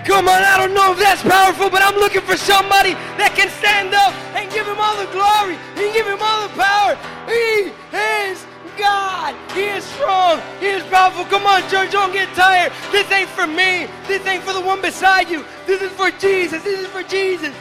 [0.08, 3.52] Come on, I don't know if that's powerful, but I'm looking for somebody that can
[3.60, 6.96] stand up and give him all the glory and give him all the power.
[7.28, 8.40] He is
[8.80, 9.36] God.
[9.52, 10.40] He is strong.
[10.64, 11.26] He is powerful.
[11.26, 12.72] Come on, church, don't get tired.
[12.90, 13.92] This ain't for me.
[14.08, 15.44] This ain't for the one beside you.
[15.66, 16.64] This is for Jesus.
[16.64, 17.54] This is for Jesus.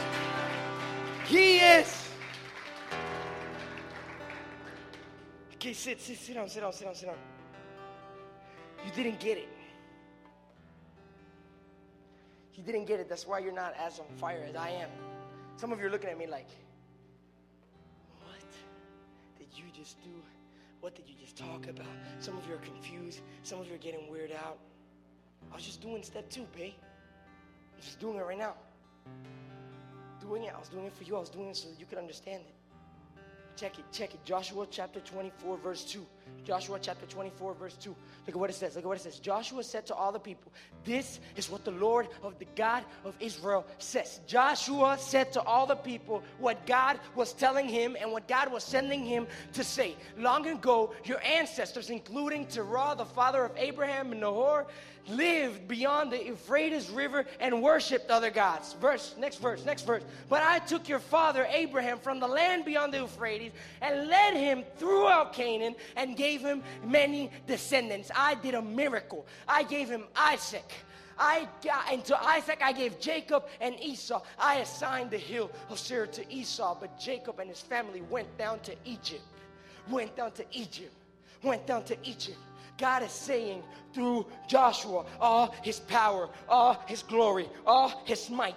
[1.25, 2.07] He is.
[5.55, 7.17] Okay, sit, sit, sit down, sit down, sit down, sit down.
[8.85, 9.56] You didn't get it.
[12.57, 13.07] You didn't get it.
[13.07, 14.89] That's why you're not as on fire as I am.
[15.57, 16.49] Some of you are looking at me like,
[18.23, 18.41] what
[19.37, 20.09] did you just do?
[20.81, 21.85] What did you just talk about?
[22.19, 23.21] Some of you are confused.
[23.43, 24.57] Some of you are getting weirded out.
[25.51, 26.73] I was just doing step two, babe.
[27.75, 28.55] I'm just doing it right now.
[30.19, 30.53] Doing it.
[30.55, 31.15] I was doing it for you.
[31.15, 33.21] I was doing it so that you could understand it.
[33.55, 34.23] Check it, check it.
[34.23, 36.05] Joshua chapter 24, verse 2.
[36.47, 37.89] Joshua chapter 24, verse 2.
[37.89, 38.75] Look at what it says.
[38.75, 39.19] Look at what it says.
[39.19, 40.51] Joshua said to all the people,
[40.85, 44.21] This is what the Lord of the God of Israel says.
[44.27, 48.63] Joshua said to all the people what God was telling him and what God was
[48.63, 49.95] sending him to say.
[50.17, 54.67] Long ago, your ancestors, including Terah, the father of Abraham and Nahor,
[55.09, 58.73] lived beyond the Euphrates River and worshiped other gods.
[58.73, 60.03] Verse, next verse, next verse.
[60.29, 64.63] But I took your father Abraham from the land beyond the Euphrates and led him
[64.77, 68.11] throughout Canaan and gave him many descendants.
[68.13, 69.25] I did a miracle.
[69.47, 70.69] I gave him Isaac.
[71.19, 74.21] I got, and to Isaac I gave Jacob and Esau.
[74.37, 78.59] I assigned the hill of Seir to Esau, but Jacob and his family went down
[78.61, 79.23] to Egypt.
[79.89, 80.93] Went down to Egypt.
[81.43, 82.37] Went down to Egypt.
[82.77, 88.55] God is saying through Joshua all his power, all his glory, all his might.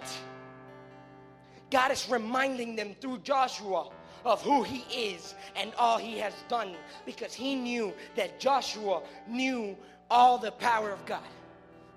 [1.71, 3.89] God is reminding them through Joshua
[4.25, 9.75] of who he is and all he has done because he knew that Joshua knew
[10.09, 11.23] all the power of God.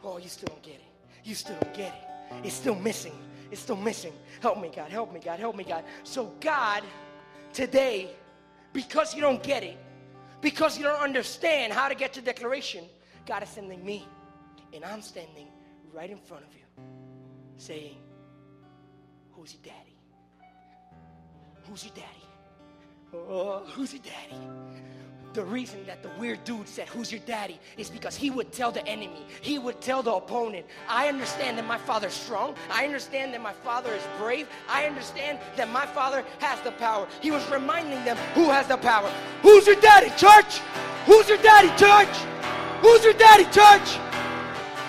[0.02, 0.84] Oh, you still don't get it.
[1.24, 2.46] You still don't get it.
[2.46, 3.14] It's still missing.
[3.50, 4.12] It's still missing.
[4.40, 4.90] Help me, God.
[4.90, 5.38] Help me, God.
[5.38, 5.84] Help me, God.
[6.02, 6.82] So, God,
[7.52, 8.10] today,
[8.72, 9.78] because you don't get it,
[10.40, 12.84] because you don't understand how to get to declaration,
[13.26, 14.06] God is sending me.
[14.72, 15.46] And I'm standing
[15.92, 16.60] right in front of you
[17.56, 17.96] saying,
[19.32, 19.93] Who's your daddy?
[21.68, 22.06] Who's your daddy?
[23.14, 24.40] Oh, who's your daddy?
[25.32, 27.58] The reason that the weird dude said, Who's your daddy?
[27.76, 31.66] is because he would tell the enemy, he would tell the opponent, I understand that
[31.66, 32.54] my father's strong.
[32.70, 34.46] I understand that my father is brave.
[34.68, 37.08] I understand that my father has the power.
[37.20, 39.10] He was reminding them who has the power.
[39.42, 40.58] Who's your daddy, church?
[41.06, 42.14] Who's your daddy, church?
[42.80, 43.98] Who's your daddy, church?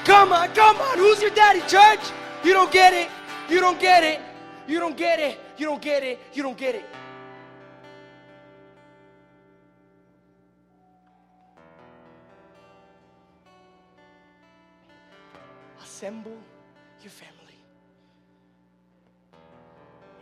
[0.06, 0.98] Come on, come on.
[1.00, 2.12] Who's your daddy, church?
[2.44, 3.10] You don't get it.
[3.50, 4.22] You don't get it.
[4.68, 5.40] You don't get it.
[5.58, 6.20] You don't get it.
[6.34, 6.86] You don't get it.
[15.84, 16.38] Assemble
[17.02, 17.60] your family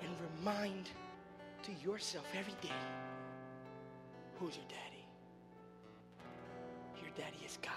[0.01, 0.89] and remind
[1.63, 2.75] to yourself every day
[4.39, 5.05] who's your daddy.
[7.01, 7.71] Your daddy is God.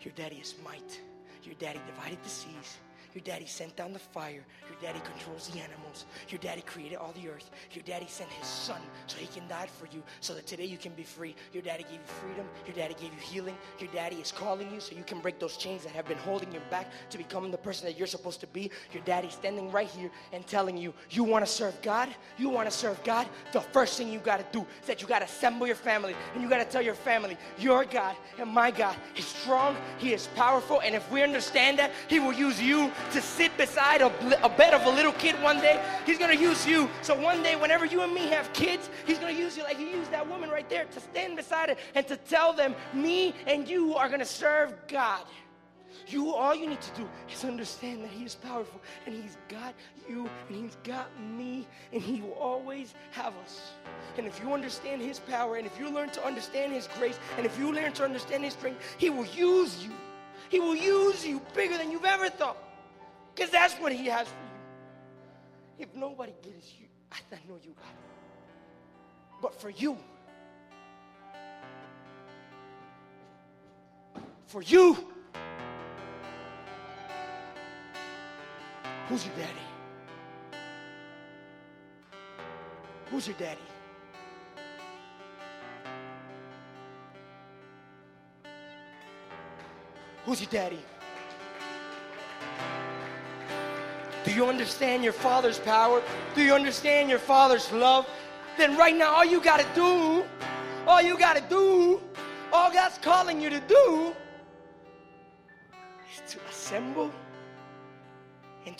[0.00, 1.00] Your daddy is might.
[1.44, 2.78] Your daddy divided the seas.
[3.14, 4.44] Your daddy sent down the fire.
[4.68, 6.06] Your daddy controls the animals.
[6.28, 7.50] Your daddy created all the earth.
[7.72, 10.78] Your daddy sent his son so he can die for you so that today you
[10.78, 11.34] can be free.
[11.52, 12.46] Your daddy gave you freedom.
[12.66, 13.56] Your daddy gave you healing.
[13.78, 16.52] Your daddy is calling you so you can break those chains that have been holding
[16.52, 18.70] you back to becoming the person that you're supposed to be.
[18.92, 22.08] Your daddy's standing right here and telling you, you want to serve God?
[22.38, 23.26] You want to serve God?
[23.52, 26.14] The first thing you got to do is that you got to assemble your family
[26.34, 30.12] and you got to tell your family, your God and my God is strong, He
[30.12, 34.44] is powerful, and if we understand that, He will use you to sit beside a,
[34.44, 35.82] a bed of a little kid one day.
[36.06, 36.88] He's going to use you.
[37.02, 39.78] So one day, whenever you and me have kids, He's going to use you like
[39.78, 43.34] He used that woman right there to stand beside it and to tell them, me
[43.46, 45.22] and you are going to serve God.
[46.06, 49.74] You, all you need to do is understand that He is powerful and He's got
[50.08, 53.72] you and He's got me and He will always have us.
[54.16, 57.46] And if you understand His power and if you learn to understand His grace and
[57.46, 59.92] if you learn to understand His strength, He will use you.
[60.48, 62.56] He will use you bigger than you've ever thought
[63.40, 65.86] because that's what He has for you.
[65.86, 67.16] If nobody gets you, I
[67.48, 67.94] know you got it.
[69.40, 69.96] But for you,
[74.46, 75.06] for you,
[79.08, 79.66] Who's your daddy?
[83.10, 83.60] Who's your daddy?
[90.24, 90.78] Who's your daddy?
[94.30, 96.00] Do you understand your father's power?
[96.36, 98.08] Do you understand your father's love?
[98.56, 100.24] Then right now, all you got to do,
[100.86, 102.00] all you got to do,
[102.52, 104.14] all God's calling you to do
[106.14, 107.09] is to assemble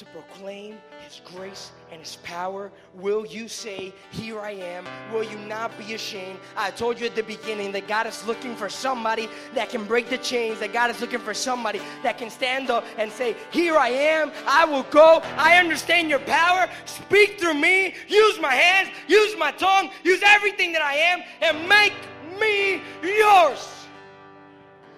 [0.00, 2.72] to proclaim His grace and His power?
[2.94, 4.86] Will you say, Here I am?
[5.12, 6.38] Will you not be ashamed?
[6.56, 10.08] I told you at the beginning that God is looking for somebody that can break
[10.08, 13.76] the chains, that God is looking for somebody that can stand up and say, Here
[13.76, 15.20] I am, I will go.
[15.36, 16.66] I understand your power.
[16.86, 17.94] Speak through me.
[18.08, 21.92] Use my hands, use my tongue, use everything that I am, and make
[22.40, 23.68] me yours.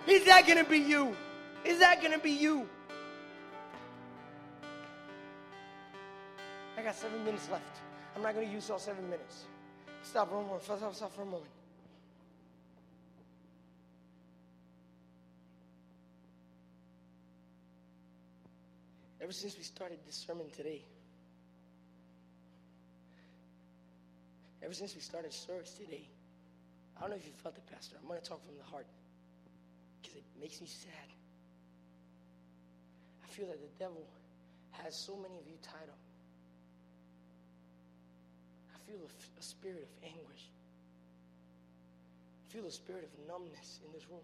[0.07, 1.16] Is that going to be you?
[1.64, 2.68] Is that going to be you?
[6.77, 7.81] I got seven minutes left.
[8.16, 9.45] I'm not going to use all seven minutes.
[10.03, 10.62] Stop for a moment.
[10.62, 11.51] Stop, stop for a moment.
[19.20, 20.83] Ever since we started this sermon today,
[24.62, 26.09] ever since we started service today,
[26.97, 27.97] I don't know if you felt it, Pastor.
[28.01, 28.87] I'm going to talk from the heart
[30.03, 31.09] because it makes me sad.
[33.25, 34.05] I feel that the devil
[34.73, 35.99] has so many of you tied up
[38.93, 40.53] feel a, a spirit of anguish.
[42.45, 44.20] I feel a spirit of numbness in this room.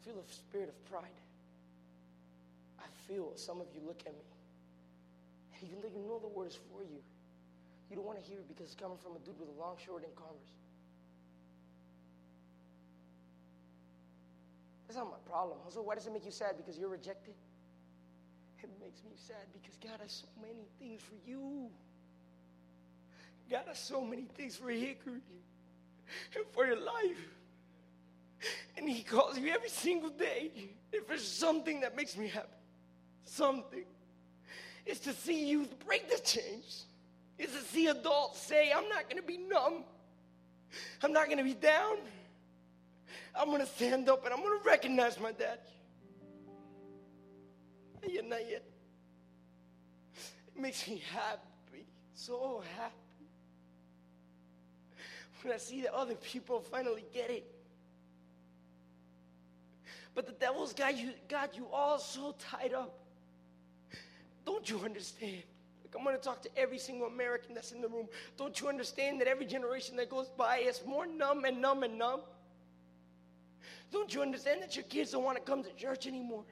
[0.00, 1.20] I feel a spirit of pride.
[2.80, 4.24] I feel some of you look at me,
[5.60, 7.04] and even though you know the word is for you,
[7.90, 9.76] you don't want to hear it because it's coming from a dude with a long
[9.84, 10.56] short and Converse.
[14.88, 15.58] That's not my problem.
[15.68, 16.56] So why does it make you sad?
[16.56, 17.34] Because you're rejected?
[18.62, 21.70] It makes me sad because God has so many things for you.
[23.50, 25.20] God has so many things for Hickory
[26.36, 27.28] and for your life.
[28.76, 30.52] And He calls you every single day.
[30.92, 32.48] If there's something that makes me happy,
[33.24, 33.84] something,
[34.86, 36.86] is to see youth break the chains.
[37.38, 39.84] Is to see adults say, I'm not going to be numb.
[41.02, 41.96] I'm not going to be down.
[43.34, 45.58] I'm going to stand up and I'm going to recognize my dad.
[48.02, 48.64] Not yet, not yet.
[50.54, 53.09] It makes me happy, so happy
[55.44, 57.44] when I see that other people finally get it.
[60.14, 62.98] But the devil's got you, got you all so tied up.
[64.44, 65.42] Don't you understand?
[65.82, 68.08] Like I'm going to talk to every single American that's in the room.
[68.36, 71.98] Don't you understand that every generation that goes by is more numb and numb and
[71.98, 72.20] numb?
[73.92, 76.44] Don't you understand that your kids don't want to come to church anymore?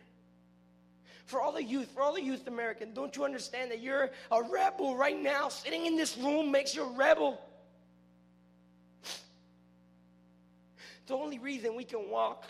[1.27, 4.43] For all the youth, for all the youth American, don't you understand that you're a
[4.43, 5.49] rebel right now?
[5.49, 7.41] Sitting in this room makes you a rebel.
[11.09, 12.45] The only reason we can walk,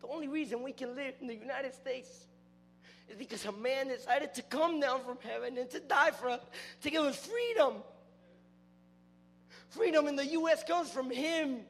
[0.00, 2.26] the only reason we can live in the United States
[3.08, 6.40] is because a man decided to come down from heaven and to die for us,
[6.82, 7.74] to give us freedom.
[9.68, 10.64] Freedom in the U.S.
[10.64, 11.60] comes from Him,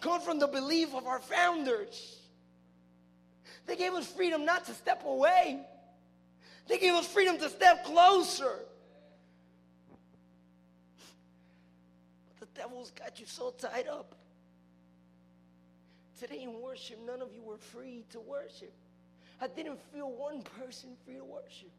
[0.00, 2.20] comes from the belief of our founders.
[3.66, 5.60] They gave us freedom not to step away,
[6.66, 8.60] they gave us freedom to step closer.
[12.30, 14.14] But the devil's got you so tied up.
[16.18, 18.72] Today in worship, none of you were free to worship.
[19.40, 21.70] I didn't feel one person free to worship.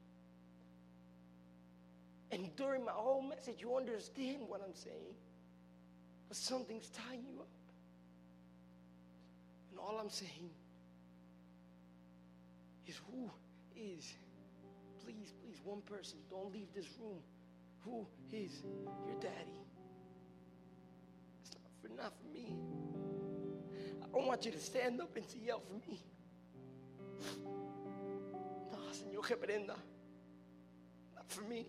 [2.31, 5.15] And during my whole message, you understand what I'm saying.
[6.27, 7.47] But something's tying you up.
[9.71, 10.49] And all I'm saying
[12.87, 13.29] is who
[13.75, 14.13] is,
[15.03, 17.19] please, please, one person, don't leave this room.
[17.85, 18.63] Who is
[19.05, 19.59] your daddy?
[21.41, 22.84] It's not for, not for me.
[24.15, 25.99] I want you to stand up and to yell for me.
[28.71, 29.75] No, Señor, que prenda.
[31.13, 31.67] Not for me.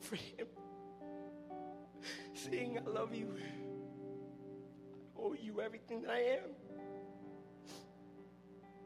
[0.00, 0.46] For him.
[2.34, 3.34] Saying, I love you.
[5.16, 6.50] I owe you everything that I am.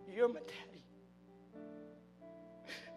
[0.08, 0.84] You're my daddy.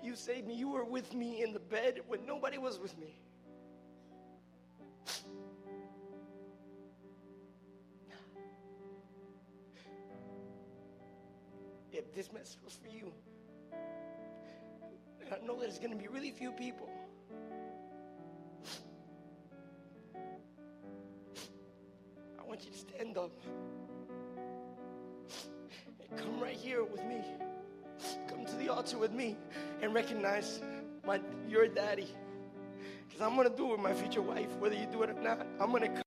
[0.03, 0.53] You saved me.
[0.53, 3.17] You were with me in the bed when nobody was with me.
[12.15, 13.11] This message was for you,
[15.19, 16.89] and I know that there's going to be really few people.
[22.39, 23.31] I want you to stand up
[25.99, 27.21] and come right here with me.
[28.29, 29.35] Come to the altar with me
[29.81, 30.61] and recognize
[31.05, 32.07] my your daddy.
[33.07, 35.45] Because I'm gonna do it with my future wife, whether you do it or not.
[35.59, 36.04] I'm gonna come.